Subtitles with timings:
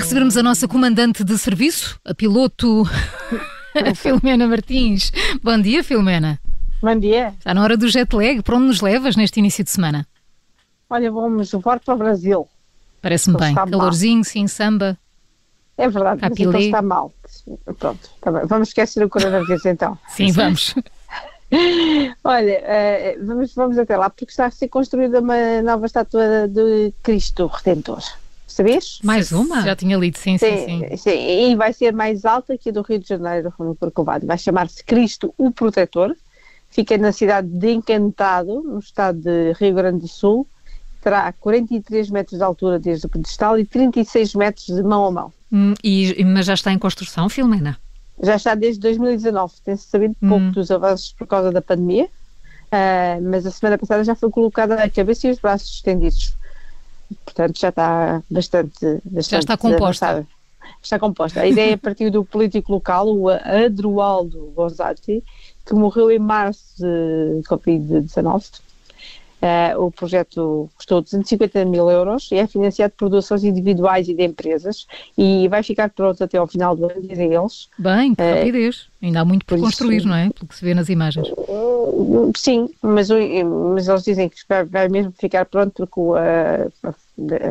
[0.00, 2.84] recebermos a nossa comandante de serviço, a piloto
[3.94, 5.12] Filomena Martins.
[5.42, 6.40] Bom dia, Filomena.
[6.80, 7.34] Bom dia.
[7.38, 8.42] Está na hora do jet lag.
[8.42, 10.06] Para onde nos levas neste início de semana?
[10.88, 12.48] Olha, vamos voar para o Brasil.
[13.02, 13.54] Parece-me bem.
[13.54, 14.24] Calorzinho, mal.
[14.24, 14.98] sim, samba.
[15.76, 17.12] É verdade, mas então está mal.
[17.78, 18.46] Pronto, tá bem.
[18.46, 19.98] Vamos esquecer o coronavírus então.
[20.08, 20.74] Sim, vamos.
[22.24, 26.92] Olha, uh, vamos, vamos até lá, porque está a ser construída uma nova estátua de
[27.02, 28.02] Cristo Redentor.
[28.50, 28.98] Sabias?
[29.02, 29.62] Mais uma?
[29.62, 30.88] Já tinha lido, sim, sim, sim.
[30.90, 30.96] sim.
[30.96, 31.50] sim.
[31.50, 34.26] E vai ser mais alta que a do Rio de Janeiro, no Corcovado.
[34.26, 36.16] Vai chamar-se Cristo o Protetor.
[36.68, 40.46] Fica na cidade de Encantado, no estado de Rio Grande do Sul.
[41.00, 45.32] Terá 43 metros de altura desde o pedestal e 36 metros de mão a mão.
[45.52, 47.78] Hum, e, mas já está em construção, Filomena?
[48.22, 49.54] Já está desde 2019.
[49.64, 50.28] Tem-se sabido hum.
[50.28, 54.74] pouco dos avanços por causa da pandemia, uh, mas a semana passada já foi colocada
[54.74, 56.34] a cabeça e os braços estendidos.
[57.24, 59.00] Portanto, já está bastante.
[59.04, 60.06] bastante já está composta.
[60.06, 60.26] Avançada.
[60.82, 61.40] Está composta.
[61.40, 65.22] A ideia partir do político local, o Adroaldo Gozatti,
[65.66, 68.60] que morreu em março de Covid-19
[69.40, 74.22] Uh, o projeto custou 250 mil euros e é financiado por doações individuais e de
[74.22, 77.70] empresas e vai ficar pronto até ao final do ano, dizem eles.
[77.78, 78.88] Bem, que uh, rapidez.
[79.02, 80.28] Ainda há muito por, por construir, isso, não é?
[80.28, 81.26] Pelo que se vê nas imagens.
[81.30, 84.36] Uh, sim, mas, mas eles dizem que
[84.68, 86.00] vai mesmo ficar pronto porque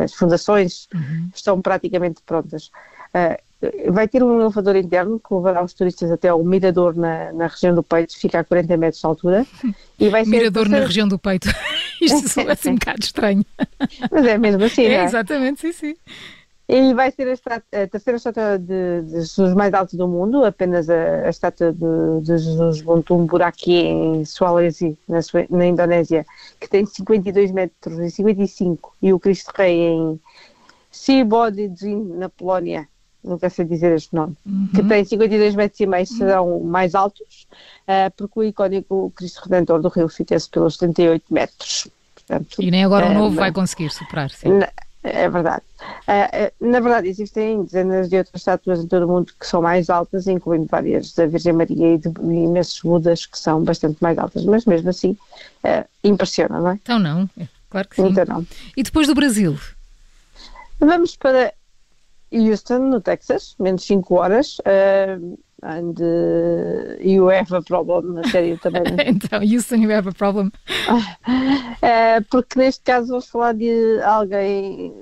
[0.04, 1.30] as fundações uhum.
[1.34, 2.68] estão praticamente prontas.
[3.16, 3.49] Uh,
[3.90, 7.76] vai ter um elevador interno que levará os turistas até ao mirador na, na região
[7.76, 9.46] do peito, fica a 40 metros de altura.
[10.00, 11.50] E vai mirador na região do peito.
[12.02, 13.46] Isto é assim um bocado estranho.
[14.10, 15.04] Mas é mesmo assim, é, é?
[15.04, 15.96] Exatamente, sim, sim.
[16.72, 20.46] E vai ser a, estátua, a terceira estátua de, de, Jesus mais alta do mundo,
[20.46, 26.26] apenas a, a estátua de, de Jesus Buntumbuр aqui em Sulawesi, na, na Indonésia,
[26.60, 30.22] que tem 52 metros e 55, e o Cristo Rei em
[30.92, 32.88] Sibodijin, na Polónia,
[33.24, 34.70] nunca sei dizer este nome, uhum.
[34.74, 37.48] que tem 52 metros e meio, serão mais altos,
[37.88, 41.88] uh, porque o icónico Cristo Redentor do Rio fica-se pelos 78 metros.
[42.16, 44.50] Portanto, e nem agora o novo vai conseguir superar, sim.
[44.50, 44.70] Na,
[45.04, 45.64] é verdade.
[45.82, 49.90] Uh, na verdade, existem dezenas de outras estátuas em todo o mundo que são mais
[49.90, 54.46] altas, incluindo várias da Virgem Maria e de imensos Budas que são bastante mais altas,
[54.46, 55.18] mas mesmo assim
[56.04, 56.74] impressiona, não é?
[56.82, 57.30] Então não,
[57.70, 58.08] claro que sim.
[58.08, 58.48] Então não.
[58.76, 59.58] E depois do Brasil?
[60.80, 61.54] Vamos para
[62.32, 64.60] Houston, no Texas, menos 5 horas.
[64.60, 68.84] Uh, and uh, you have a problem, na série também.
[69.06, 70.52] então, Houston, you have a problem.
[70.88, 74.94] Uh, porque neste caso vamos falar de alguém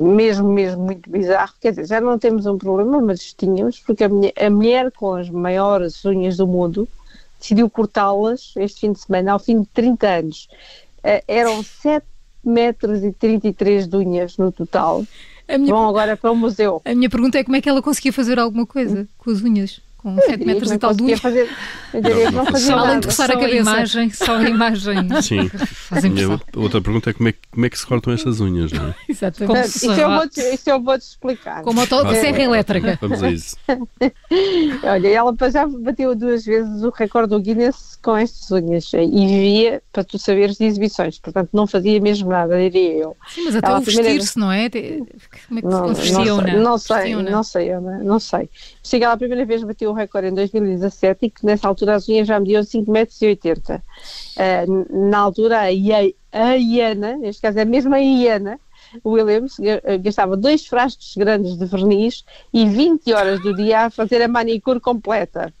[0.00, 1.52] mesmo, mesmo muito bizarro.
[1.60, 5.14] Quer dizer, já não temos um problema, mas tínhamos, porque a, mulher, a mulher com
[5.14, 6.88] as maiores unhas do mundo
[7.40, 10.48] decidiu cortá-las este fim de semana, ao fim de 30 anos.
[10.98, 12.04] Uh, eram 7
[12.48, 15.04] metros e 33 de unhas no total.
[15.48, 16.82] Minha, Vão agora para o museu.
[16.84, 19.80] A minha pergunta é como é que ela conseguia fazer alguma coisa com as unhas?
[19.98, 21.20] Com 7 metros e tal de unhas.
[21.20, 21.48] Fazer,
[21.92, 23.56] eu diria não, não fazia só além de coçar a cabeça.
[23.56, 24.96] A imagem, só a imagem.
[25.22, 25.50] Sim.
[26.54, 28.94] a outra pergunta é como, é como é que se cortam estas unhas, não é?
[29.08, 29.68] Exatamente.
[29.68, 31.62] Isso eu, vou -te, isso eu vou-te explicar.
[31.62, 32.98] Com moto de serra elétrica.
[33.00, 33.56] Vamos a isso.
[34.84, 39.82] Olha, ela já bateu duas vezes o recorde do Guinness com estas unhas e vivia,
[39.92, 41.18] para tu saberes, de exibições.
[41.18, 43.16] Portanto, não fazia mesmo nada, diria eu.
[43.28, 44.70] Sim, mas até ela o vestir-se, não é?
[44.70, 46.52] Como é que não, se vestiona?
[46.56, 48.50] Não sei, não sei, não sei, não sei.
[48.82, 52.08] Chega ela a primeira vez bateu o recorde em 2017 e que nessa altura as
[52.08, 53.58] unhas já mediam 5,80 metros.
[54.36, 55.66] Uh, na altura a,
[56.32, 58.60] a Iana, neste caso é mesmo a Iana,
[59.04, 59.56] Williams
[60.02, 64.80] gastava dois frascos grandes de verniz e 20 horas do dia a fazer a manicure
[64.80, 65.52] completa.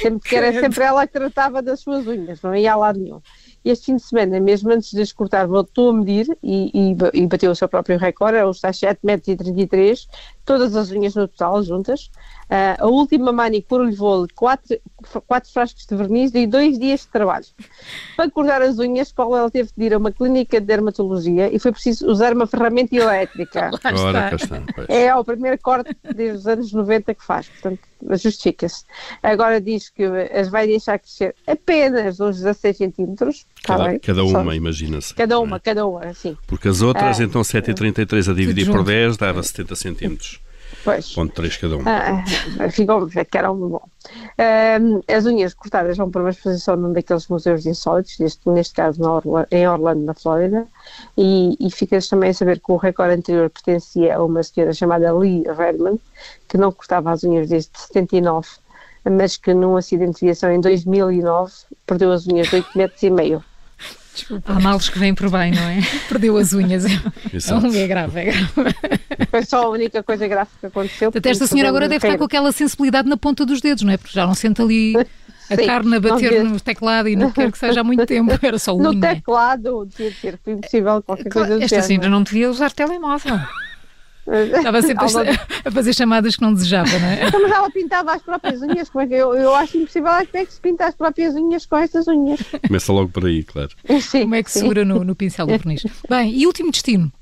[0.00, 3.20] Sempre que era sempre ela que tratava das suas unhas, não ia a lado nenhum.
[3.66, 7.26] Este fim de semana, mesmo antes de as cortar, voltou a medir e, e, e
[7.26, 10.08] bateu o seu próprio recorde, os tais 7,33 metros,
[10.44, 12.08] todas as unhas no total juntas.
[12.44, 14.78] Uh, a última manicure levou-lhe quatro,
[15.26, 17.46] quatro frascos de verniz e dois dias de trabalho.
[18.16, 21.58] Para cortar as unhas, Paula ela teve de ir a uma clínica de dermatologia e
[21.58, 23.72] foi preciso usar uma ferramenta elétrica.
[23.98, 27.80] Ora, está, é o primeiro corte desde os anos 90 que faz, portanto
[28.10, 28.84] justifica-se.
[29.22, 33.46] Agora diz que as vai deixar crescer apenas uns 16 centímetros.
[33.66, 35.12] Tá cada, cada uma, imagina-se.
[35.14, 35.58] Cada uma, é?
[35.60, 36.36] cada uma, sim.
[36.46, 40.40] Porque as outras, ah, então 7,33 a dividir por 10 dava 70 centímetros.
[40.84, 41.12] Pois.
[41.12, 41.82] Ponto 3 cada um.
[41.84, 42.24] Ah,
[42.70, 43.82] ficou, que era um bom.
[44.38, 49.02] Uh, as unhas cortadas vão para uma exposição num daqueles museus insólitos, neste, neste caso
[49.02, 50.66] Orla, em Orlando, na Flórida,
[51.18, 55.12] e, e ficas também a saber que o recorde anterior pertencia a uma senhora chamada
[55.12, 55.98] Lee Redman,
[56.48, 58.48] que não cortava as unhas desde 79,
[59.10, 61.52] mas que num acidente de viação em 2009
[61.84, 63.44] perdeu as unhas de 8 metros e meio.
[64.16, 64.52] Desculpa.
[64.52, 65.80] Há males que vêm por bem, não é?
[66.08, 66.84] Perdeu as unhas.
[67.32, 67.66] Exato.
[67.66, 68.48] É grave, é grave.
[69.30, 71.12] Foi só a única coisa grave que aconteceu.
[71.14, 73.98] Até esta senhora agora deve estar com aquela sensibilidade na ponta dos dedos, não é?
[73.98, 74.96] Porque já não sente ali
[75.50, 78.32] a Sim, carne a bater no teclado e não quer que seja há muito tempo,
[78.42, 78.92] era só unha.
[78.92, 83.38] No teclado, devia ter, foi impossível qualquer coisa Esta senhora não devia usar telemóvel.
[84.56, 87.28] Estava sempre a, a, fazer chamadas que não desejava, não é?
[87.28, 90.28] Então, mas ela pintava as próprias unhas, como é que eu, eu acho impossível como
[90.32, 92.40] é que se pinta as próprias unhas com estas unhas.
[92.66, 93.70] Começa logo por aí, claro.
[94.00, 95.84] Sim, como é que se segura no, no pincel do verniz.
[96.08, 97.12] Bem, e último destino?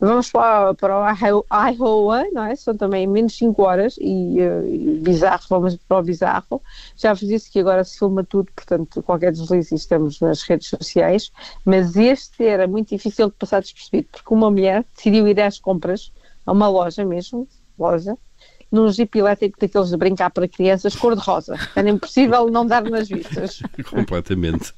[0.00, 2.56] Vamos para, para o Iowa, não é?
[2.56, 6.62] São também menos 5 horas e uh, bizarro, vamos para o bizarro.
[6.96, 11.30] Já vos disse que agora se filma tudo, portanto, qualquer deslize estamos nas redes sociais,
[11.66, 16.10] mas este era muito difícil de passar despercebido, porque uma mulher decidiu ir às compras,
[16.46, 17.46] a uma loja mesmo,
[17.78, 18.16] loja,
[18.70, 21.56] num jeep elétrico daqueles de brincar para crianças cor-de-rosa.
[21.74, 23.60] Era impossível não dar nas vistas.
[23.88, 24.72] Completamente.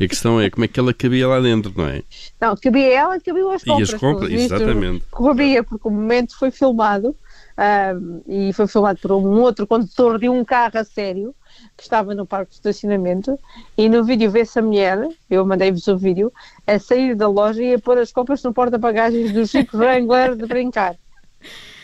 [0.00, 2.02] E a questão é como é que ela cabia lá dentro, não é?
[2.40, 3.88] Não, cabia ela, cabia as compras.
[3.88, 5.04] E as compras, exatamente.
[5.12, 7.16] Cabia, porque o momento foi filmado
[7.58, 11.34] um, e foi filmado por um outro condutor de um carro a sério
[11.74, 13.38] que estava no parque de estacionamento
[13.78, 16.30] e no vídeo vê-se a mulher, eu mandei-vos o vídeo,
[16.66, 20.46] a sair da loja e a pôr as compras no porta-bagagens do Jeep Wrangler de
[20.46, 20.96] brincar.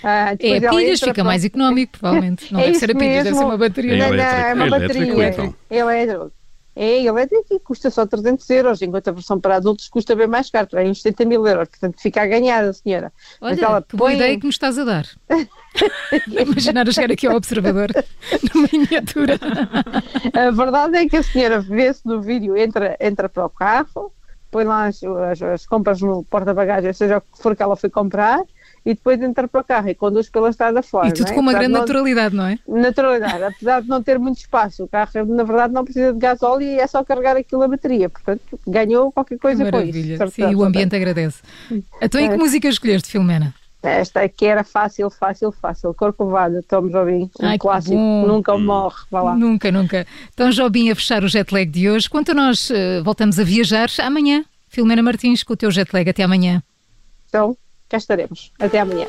[0.02, 1.24] Ah, é, pilhas fica para...
[1.24, 2.52] mais económico, provavelmente.
[2.52, 3.94] Não é deve ser a pilhas, deve ser uma bateria.
[3.94, 5.12] É, não, não, é uma bateria.
[5.12, 5.56] Elétrico.
[5.70, 6.32] elétrico.
[6.74, 10.48] É elétrico e custa só 300 euros, enquanto a versão para adultos custa bem mais
[10.48, 13.12] caro, é uns 70 mil euros, portanto fica a ganhar a senhora.
[13.42, 15.06] Olha, Mas ela que boa ideia que me estás a dar.
[16.26, 17.90] Imaginar a chegar aqui ao observador,
[18.54, 19.38] numa miniatura.
[20.32, 24.10] a verdade é que a senhora vê-se no vídeo, entra, entra para o carro,
[24.50, 27.90] põe lá as, as, as compras no porta-bagagens, seja o que for que ela foi
[27.90, 28.40] comprar,
[28.84, 31.08] e depois entra para o carro e conduz pela estrada fora.
[31.08, 31.34] E tudo é?
[31.34, 32.58] com uma grande não, naturalidade, não é?
[32.66, 34.84] Naturalidade, apesar de não ter muito espaço.
[34.84, 38.08] O carro, na verdade, não precisa de gasóleo e é só carregar aquilo a bateria.
[38.08, 40.18] Portanto, ganhou qualquer coisa Maravilha.
[40.18, 40.34] com isso.
[40.34, 41.42] Sim, o ambiente agradece.
[42.00, 42.36] Então, e que é.
[42.36, 43.54] música escolheste, Filomena?
[43.82, 45.92] Esta aqui era fácil, fácil, fácil.
[45.92, 49.34] Corcovado, Tom Jobim, um Ai, clássico, nunca morre, vá lá.
[49.34, 50.06] Nunca, nunca.
[50.32, 52.08] Então, Jobim a fechar o jet lag de hoje.
[52.08, 56.08] Quanto a nós uh, voltamos a viajar amanhã, Filomena Martins, com o teu jet lag.
[56.08, 56.62] Até amanhã.
[57.28, 57.56] Então,
[57.92, 58.50] cá estaremos.
[58.58, 59.06] Até amanhã.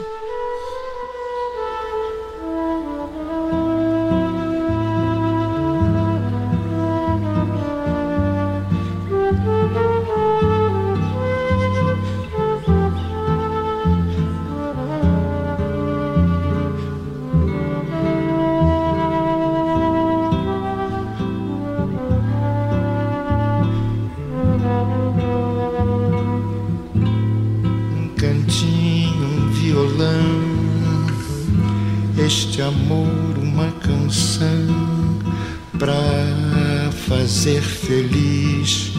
[37.44, 38.94] Fazer feliz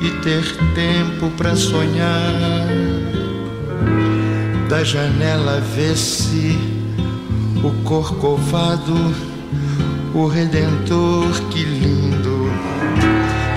[0.01, 0.43] e ter
[0.75, 2.67] tempo para sonhar.
[4.67, 6.59] Da janela vê-se
[7.63, 9.15] o corcovado,
[10.13, 12.51] o redentor, que lindo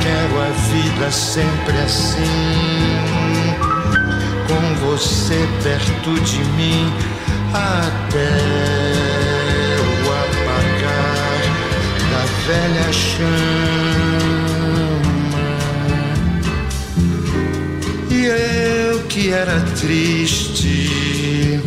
[0.01, 3.02] quero a vida sempre assim,
[4.53, 6.93] com você perto de mim,
[7.55, 8.33] até
[9.81, 11.41] o apagar
[12.11, 13.33] da velha chama.
[18.11, 21.63] E eu que era triste,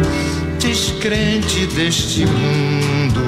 [0.60, 3.26] descrente deste mundo.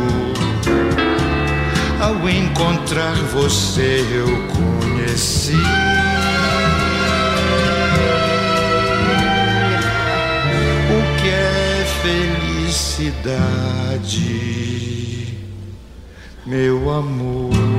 [2.00, 5.77] Ao encontrar você eu conheci.
[13.28, 14.24] Felicidade,
[16.46, 17.77] meu amor.